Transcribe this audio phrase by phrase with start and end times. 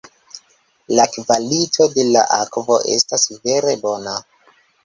[0.99, 4.19] La kvalito de la akvo estas vere bona.